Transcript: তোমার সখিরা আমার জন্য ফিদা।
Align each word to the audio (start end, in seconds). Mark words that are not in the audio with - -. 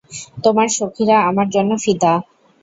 তোমার 0.43 0.67
সখিরা 0.77 1.17
আমার 1.29 1.47
জন্য 1.49 1.71
ফিদা। 1.83 2.13